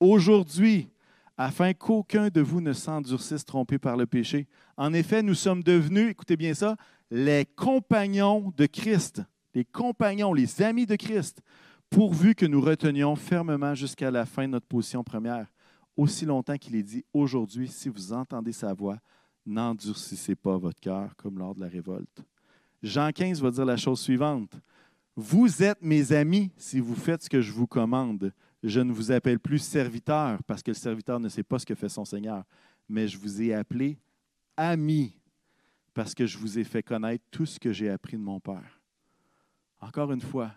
[0.00, 0.88] aujourd'hui,
[1.36, 4.46] afin qu'aucun de vous ne s'endurcisse trompé par le péché.
[4.76, 6.76] En effet, nous sommes devenus, écoutez bien ça,
[7.10, 9.22] les compagnons de Christ
[9.54, 11.42] les compagnons, les amis de Christ,
[11.90, 15.46] pourvu que nous retenions fermement jusqu'à la fin notre position première,
[15.96, 18.98] aussi longtemps qu'il est dit, aujourd'hui, si vous entendez sa voix,
[19.48, 22.22] n'endurcissez pas votre cœur comme lors de la révolte.
[22.82, 24.52] Jean 15 va dire la chose suivante.
[25.16, 28.32] Vous êtes mes amis si vous faites ce que je vous commande.
[28.62, 31.74] Je ne vous appelle plus serviteur parce que le serviteur ne sait pas ce que
[31.74, 32.44] fait son Seigneur,
[32.88, 33.98] mais je vous ai appelé
[34.56, 35.16] ami
[35.94, 38.80] parce que je vous ai fait connaître tout ce que j'ai appris de mon Père.
[39.80, 40.52] Encore une fois,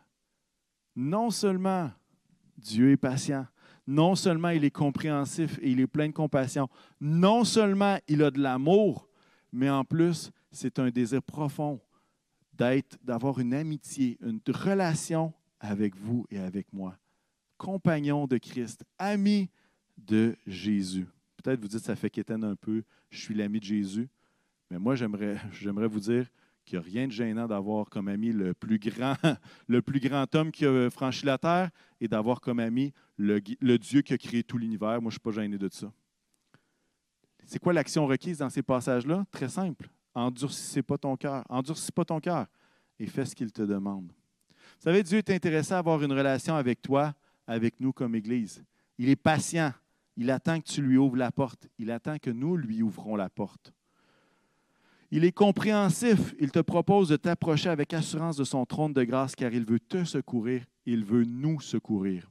[0.96, 1.92] non seulement
[2.58, 3.48] Dieu est patient,
[3.92, 6.70] non seulement il est compréhensif et il est plein de compassion,
[7.02, 9.08] non seulement il a de l'amour,
[9.52, 11.82] mais en plus, c'est un désir profond
[12.54, 16.98] d'être, d'avoir une amitié, une relation avec vous et avec moi.
[17.58, 19.50] Compagnon de Christ, ami
[19.98, 21.08] de Jésus.
[21.36, 24.10] Peut-être vous dites, ça fait qu'éteindre un peu, je suis l'ami de Jésus.
[24.70, 26.28] Mais moi, j'aimerais, j'aimerais vous dire
[26.66, 29.16] qu'il n'y a rien de gênant d'avoir comme ami le plus grand,
[29.68, 31.70] le plus grand homme qui a franchi la terre
[32.00, 33.40] et d'avoir comme ami le,
[33.78, 35.02] Dieu qui a créé tout l'univers.
[35.02, 35.92] Moi, je ne suis pas gêné de ça.
[37.46, 39.26] C'est quoi l'action requise dans ces passages-là?
[39.32, 39.90] Très simple.
[40.14, 41.44] Endurcissez pas ton cœur.
[41.50, 42.48] Endurcis pas ton cœur
[43.00, 44.12] et fais ce qu'il te demande.
[44.12, 47.14] Vous savez, Dieu est intéressé à avoir une relation avec toi,
[47.48, 48.64] avec nous comme Église.
[48.98, 49.74] Il est patient.
[50.18, 51.68] Il attend que tu lui ouvres la porte.
[51.78, 53.74] Il attend que nous lui ouvrons la porte.
[55.12, 56.34] Il est compréhensif.
[56.40, 59.80] Il te propose de t'approcher avec assurance de son trône de grâce car il veut
[59.80, 60.66] te secourir.
[60.86, 62.30] Il veut nous secourir.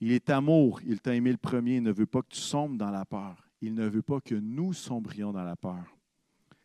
[0.00, 0.80] Il est amour.
[0.86, 1.76] Il t'a aimé le premier.
[1.76, 3.36] Il ne veut pas que tu sombres dans la peur.
[3.60, 5.84] Il ne veut pas que nous sombrions dans la peur.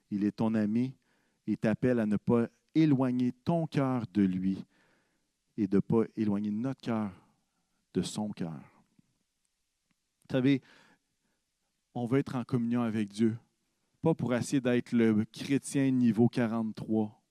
[0.10, 0.94] Il est ton ami
[1.46, 4.64] et t'appelle à ne pas éloigner ton cœur de lui
[5.58, 7.12] et de ne pas éloigner notre cœur
[7.94, 8.52] de son cœur.
[8.52, 10.62] Vous savez,
[11.94, 13.38] on veut être en communion avec Dieu,
[14.02, 17.22] pas pour essayer d'être le chrétien niveau 43.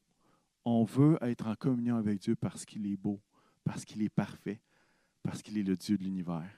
[0.64, 3.20] On veut être en communion avec Dieu parce qu'il est beau,
[3.64, 4.60] parce qu'il est parfait,
[5.22, 6.50] parce qu'il est le Dieu de l'univers.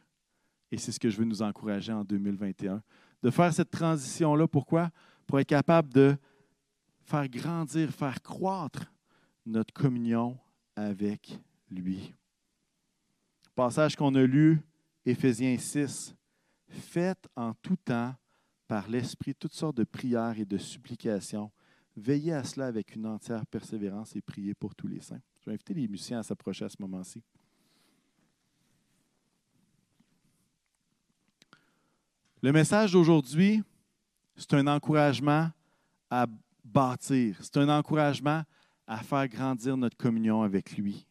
[0.72, 2.82] Et c'est ce que je veux nous encourager en 2021,
[3.22, 4.46] de faire cette transition-là.
[4.48, 4.90] Pourquoi?
[5.26, 6.16] Pour être capable de
[7.02, 8.92] faire grandir, faire croître
[9.46, 10.38] notre communion
[10.76, 11.38] avec
[11.70, 12.14] lui.
[13.54, 14.60] Passage qu'on a lu,
[15.04, 16.14] Éphésiens 6.
[16.68, 18.14] Faites en tout temps
[18.70, 21.50] par l'Esprit toutes sortes de prières et de supplications.
[21.96, 25.18] Veillez à cela avec une entière persévérance et priez pour tous les saints.
[25.40, 27.20] Je vais inviter les musiciens à s'approcher à ce moment-ci.
[32.40, 33.60] Le message d'aujourd'hui,
[34.36, 35.50] c'est un encouragement
[36.08, 36.28] à
[36.64, 37.38] bâtir.
[37.40, 38.44] C'est un encouragement
[38.86, 41.04] à faire grandir notre communion avec lui.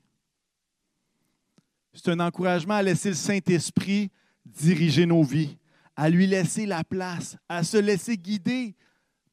[1.91, 4.10] C'est un encouragement à laisser le Saint-Esprit
[4.45, 5.58] diriger nos vies,
[6.00, 8.74] à lui laisser la place, à se laisser guider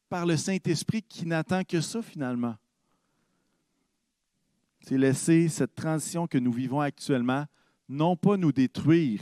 [0.09, 2.57] par le Saint-Esprit qui n'attend que ça finalement.
[4.81, 7.45] C'est laisser cette transition que nous vivons actuellement,
[7.89, 9.21] non pas nous détruire,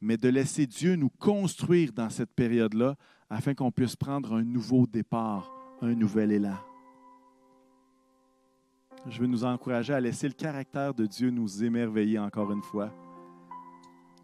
[0.00, 2.96] mais de laisser Dieu nous construire dans cette période-là
[3.28, 6.56] afin qu'on puisse prendre un nouveau départ, un nouvel élan.
[9.06, 12.90] Je veux nous encourager à laisser le caractère de Dieu nous émerveiller encore une fois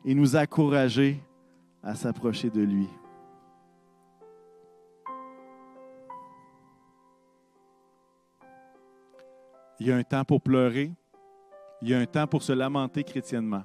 [0.07, 1.23] et nous encourager
[1.83, 2.89] à s'approcher de lui.
[9.79, 10.93] Il y a un temps pour pleurer,
[11.81, 13.65] il y a un temps pour se lamenter chrétiennement,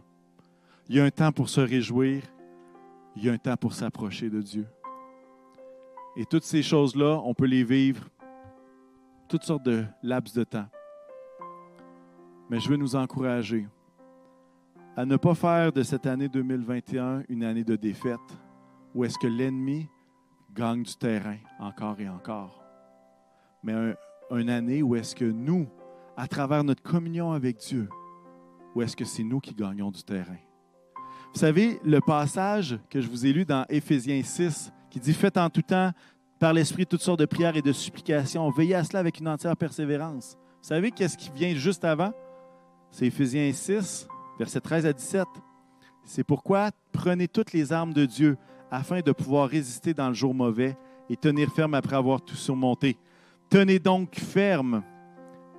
[0.88, 2.24] il y a un temps pour se réjouir,
[3.18, 4.66] il y a un temps pour s'approcher de Dieu.
[6.16, 8.08] Et toutes ces choses-là, on peut les vivre
[9.28, 10.68] toutes sortes de laps de temps.
[12.50, 13.68] Mais je veux nous encourager
[14.98, 18.20] à ne pas faire de cette année 2021 une année de défaite
[18.94, 19.90] où est-ce que l'ennemi
[20.54, 22.64] gagne du terrain encore et encore.
[23.62, 23.74] Mais
[24.32, 25.68] une année où est-ce que nous,
[26.16, 27.90] à travers notre communion avec Dieu,
[28.74, 30.38] où est-ce que c'est nous qui gagnons du terrain.
[31.34, 35.38] Vous savez, le passage que je vous ai lu dans Éphésiens 6, qui dit Faites
[35.38, 35.92] en tout temps
[36.40, 39.58] par l'Esprit toutes sortes de prières et de supplications, veillez à cela avec une entière
[39.58, 40.38] persévérance.
[40.62, 42.14] Vous savez qu'est-ce qui vient juste avant?
[42.92, 45.26] C'est Éphésiens 6, versets 13 à 17.
[46.04, 48.38] C'est pourquoi prenez toutes les armes de Dieu
[48.72, 50.78] afin de pouvoir résister dans le jour mauvais
[51.10, 52.98] et tenir ferme après avoir tout surmonté.
[53.50, 54.84] Tenez donc ferme.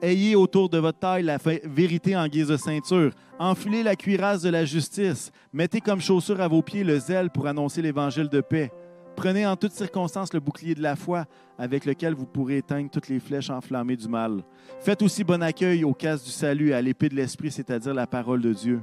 [0.03, 3.12] Ayez autour de votre taille la vérité en guise de ceinture.
[3.39, 5.31] Enfilez la cuirasse de la justice.
[5.53, 8.71] Mettez comme chaussure à vos pieds le zèle pour annoncer l'évangile de paix.
[9.17, 11.25] Prenez en toutes circonstances le bouclier de la foi
[11.59, 14.45] avec lequel vous pourrez éteindre toutes les flèches enflammées du mal.
[14.81, 18.07] Faites aussi bon accueil au casse du salut et à l'épée de l'Esprit, c'est-à-dire la
[18.07, 18.83] parole de Dieu.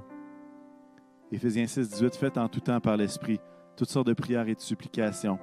[1.32, 3.40] Éphésiens 6, 18, faites en tout temps par l'Esprit
[3.76, 5.40] toutes sortes de prières et de supplications.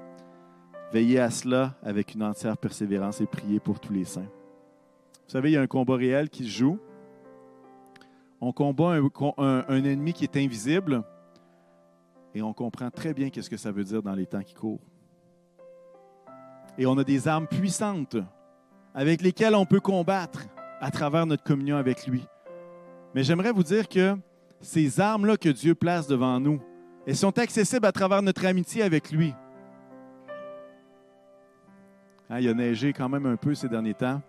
[0.92, 4.20] Veillez à cela avec une entière persévérance et priez pour tous les saints.
[4.22, 6.78] Vous savez, il y a un combat réel qui se joue.
[8.40, 8.98] On combat
[9.38, 11.04] un ennemi qui est invisible,
[12.34, 14.86] et on comprend très bien qu'est-ce que ça veut dire dans les temps qui courent.
[16.78, 18.16] Et on a des armes puissantes
[18.94, 20.46] avec lesquelles on peut combattre
[20.80, 22.24] à travers notre communion avec lui.
[23.14, 24.16] Mais j'aimerais vous dire que
[24.60, 26.60] ces armes-là que Dieu place devant nous,
[27.06, 29.34] elles sont accessibles à travers notre amitié avec lui.
[32.28, 34.22] Hein, il a neigé quand même un peu ces derniers temps.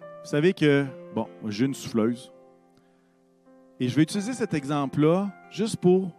[0.00, 2.32] Vous savez que, bon, j'ai une souffleuse.
[3.80, 6.14] Et je vais utiliser cet exemple-là juste pour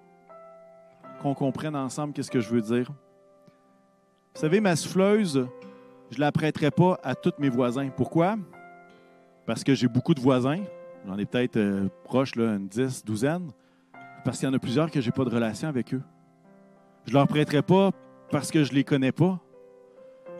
[1.24, 2.92] qu'on comprenne ensemble qu'est-ce que je veux dire.
[4.36, 5.48] Vous savez, ma souffleuse,
[6.12, 7.90] je ne la prêterai pas à tous mes voisins.
[7.96, 8.36] Pourquoi?
[9.46, 10.64] Parce que j'ai beaucoup de voisins.
[11.08, 13.52] J'en ai peut-être euh, proche, une dix, douzaine.
[14.26, 16.02] Parce qu'il y en a plusieurs que je n'ai pas de relation avec eux.
[17.06, 17.92] Je ne leur prêterai pas
[18.30, 19.40] parce que je ne les connais pas.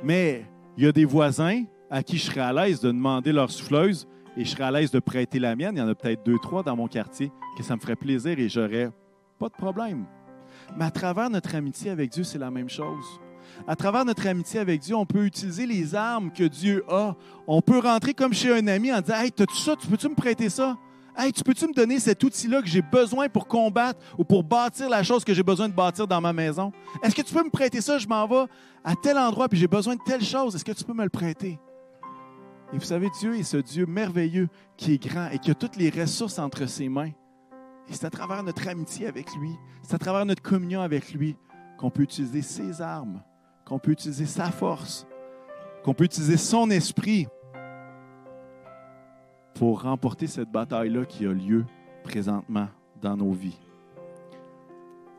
[0.04, 0.46] Mais
[0.78, 4.08] il y a des voisins à qui je serais à l'aise de demander leur souffleuse
[4.36, 5.76] et je serais à l'aise de prêter la mienne.
[5.76, 8.38] Il y en a peut-être deux, trois dans mon quartier que ça me ferait plaisir
[8.38, 8.90] et j'aurais
[9.40, 10.06] pas de problème.
[10.78, 13.20] Mais à travers notre amitié avec Dieu, c'est la même chose.
[13.68, 17.16] À travers notre amitié avec Dieu, on peut utiliser les armes que Dieu a.
[17.48, 19.76] On peut rentrer comme chez un ami en disant Hey, as-tu ça?
[19.76, 20.78] Tu peux-tu me prêter ça?
[21.16, 24.90] Hey, tu peux-tu me donner cet outil-là que j'ai besoin pour combattre ou pour bâtir
[24.90, 26.72] la chose que j'ai besoin de bâtir dans ma maison?
[27.04, 28.00] Est-ce que tu peux me prêter ça?
[28.00, 28.46] Je m'en vais
[28.84, 30.56] à tel endroit puis j'ai besoin de telle chose.
[30.56, 31.60] Est-ce que tu peux me le prêter?
[32.74, 35.76] Et vous savez, Dieu est ce Dieu merveilleux qui est grand et qui a toutes
[35.76, 37.12] les ressources entre ses mains.
[37.90, 41.36] Et c'est à travers notre amitié avec lui, c'est à travers notre communion avec lui
[41.78, 43.22] qu'on peut utiliser ses armes,
[43.66, 45.06] qu'on peut utiliser sa force,
[45.84, 47.28] qu'on peut utiliser son esprit
[49.54, 51.66] pour remporter cette bataille-là qui a lieu
[52.04, 52.70] présentement
[53.02, 53.60] dans nos vies.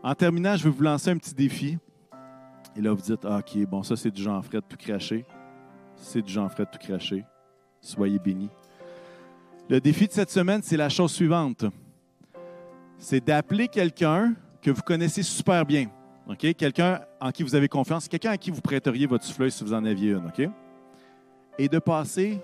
[0.02, 1.78] En terminant, je vais vous lancer un petit défi.
[2.76, 5.24] Et là, vous dites, ah, OK, bon, ça, c'est du Jean-Fred tout craché.
[5.96, 7.24] C'est du Jean-Fred tout craché.
[7.80, 8.50] Soyez bénis.
[9.68, 11.64] Le défi de cette semaine, c'est la chose suivante.
[12.98, 15.86] C'est d'appeler quelqu'un que vous connaissez super bien.
[16.38, 19.74] Quelqu'un en qui vous avez confiance, quelqu'un à qui vous prêteriez votre souffleuse si vous
[19.74, 20.30] en aviez une.
[21.58, 22.40] Et de passer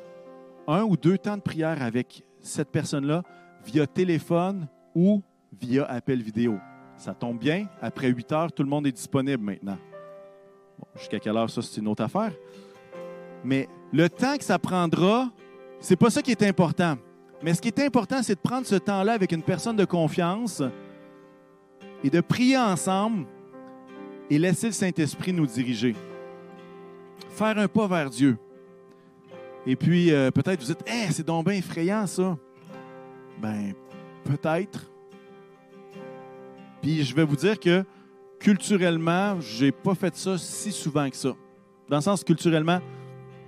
[0.67, 3.23] un ou deux temps de prière avec cette personne-là
[3.65, 5.23] via téléphone ou
[5.59, 6.59] via appel vidéo.
[6.97, 9.79] Ça tombe bien, après 8 heures, tout le monde est disponible maintenant.
[10.97, 12.33] Jusqu'à quelle heure, ça, c'est une autre affaire.
[13.43, 15.31] Mais le temps que ça prendra,
[15.81, 16.97] c'est pas ça qui est important.
[17.43, 20.63] Mais ce qui est important, c'est de prendre ce temps-là avec une personne de confiance
[22.05, 23.27] et de prier ensemble
[24.29, 25.97] et laisser le Saint-Esprit nous diriger.
[27.31, 28.37] Faire un pas vers Dieu.
[29.67, 32.37] Et puis, euh, peut-être vous dites, hey, c'est donc bien effrayant ça.
[33.39, 33.75] Ben,
[34.25, 34.91] peut-être.
[36.83, 37.85] Puis, je vais vous dire que
[38.39, 41.35] culturellement, je n'ai pas fait ça si souvent que ça.
[41.89, 42.81] Dans le sens, culturellement,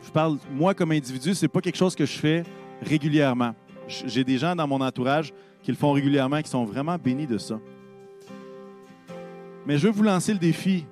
[0.02, 2.42] je parle, moi comme individu, c'est pas quelque chose que je fais
[2.82, 3.54] régulièrement.
[3.86, 7.38] J'ai des gens dans mon entourage qui le font régulièrement qui sont vraiment bénis de
[7.38, 7.58] ça.
[9.66, 10.86] Mais je veux vous lancer le défi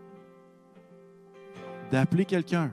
[1.91, 2.71] d'appeler quelqu'un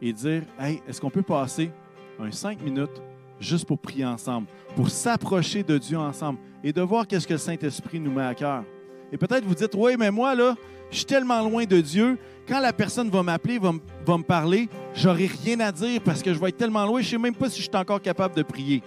[0.00, 1.70] et dire Hey, est-ce qu'on peut passer
[2.18, 3.02] un cinq minutes
[3.40, 7.38] juste pour prier ensemble, pour s'approcher de Dieu ensemble et de voir qu'est-ce que le
[7.38, 8.64] Saint-Esprit nous met à cœur.
[9.10, 10.54] Et peut-être vous dites Oui, mais moi, là,
[10.90, 12.18] je suis tellement loin de Dieu.
[12.48, 13.72] Quand la personne va m'appeler, va,
[14.06, 17.06] va, me parler, j'aurai rien à dire parce que je vais être tellement loin, je
[17.06, 18.82] ne sais même pas si je suis encore capable de prier.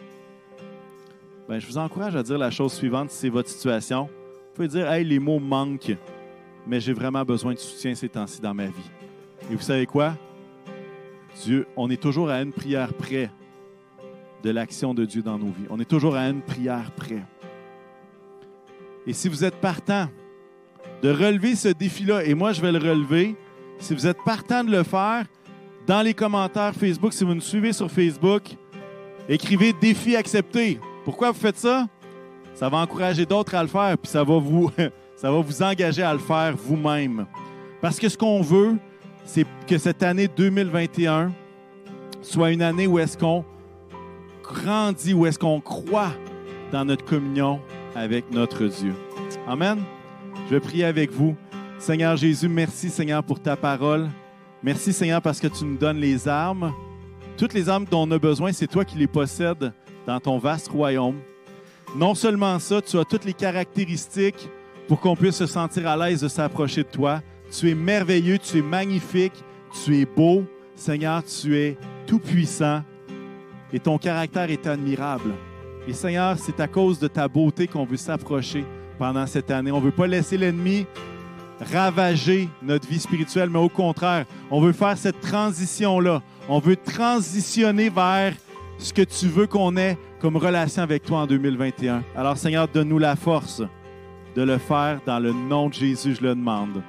[1.47, 4.05] Bien, je vous encourage à dire la chose suivante si c'est votre situation.
[4.05, 5.95] Vous pouvez dire Hey, les mots manquent,
[6.65, 8.91] mais j'ai vraiment besoin de soutien ces temps-ci dans ma vie.
[9.51, 10.15] Et vous savez quoi?
[11.43, 13.29] Dieu, on est toujours à une prière près
[14.41, 15.67] de l'action de Dieu dans nos vies.
[15.69, 17.21] On est toujours à une prière près.
[19.05, 20.09] Et si vous êtes partant
[21.03, 23.35] de relever ce défi-là, et moi je vais le relever,
[23.77, 25.25] si vous êtes partant de le faire,
[25.85, 28.41] dans les commentaires Facebook, si vous nous suivez sur Facebook,
[29.29, 30.79] écrivez défi accepté.
[31.05, 31.87] Pourquoi vous faites ça?
[32.55, 34.71] Ça va encourager d'autres à le faire, puis ça va vous,
[35.15, 37.27] ça engager à le faire vous-même.
[37.79, 38.77] Parce que ce qu'on veut,
[39.23, 41.31] c'est que cette année 2021
[42.23, 43.45] soit une année où est-ce qu'on
[44.43, 46.11] grandit, où est-ce qu'on croit
[46.71, 47.59] dans notre communion
[47.95, 48.95] avec notre Dieu.
[49.47, 49.83] Amen.
[50.47, 51.35] Je vais prier avec vous.
[51.77, 54.09] Seigneur Jésus, merci Seigneur pour ta parole.
[54.63, 56.73] Merci Seigneur parce que tu nous donnes les armes.
[57.37, 59.71] Toutes les armes dont on a besoin, c'est toi qui les possèdes
[60.05, 61.19] dans ton vaste royaume.
[61.95, 64.49] Non seulement ça, tu as toutes les caractéristiques
[64.87, 67.21] pour qu'on puisse se sentir à l'aise de s'approcher de toi.
[67.51, 69.33] Tu es merveilleux, tu es magnifique,
[69.83, 70.43] tu es beau.
[70.75, 72.81] Seigneur, tu es tout-puissant
[73.71, 75.33] et ton caractère est admirable.
[75.87, 78.65] Et Seigneur, c'est à cause de ta beauté qu'on veut s'approcher
[78.97, 79.71] pendant cette année.
[79.71, 80.85] On ne veut pas laisser l'ennemi
[81.71, 86.21] ravager notre vie spirituelle, mais au contraire, on veut faire cette transition-là.
[86.49, 88.33] On veut transitionner vers
[88.77, 92.03] ce que tu veux qu'on ait comme relation avec toi en 2021.
[92.15, 93.61] Alors Seigneur, donne-nous la force
[94.35, 96.81] de le faire dans le nom de Jésus, je le demande.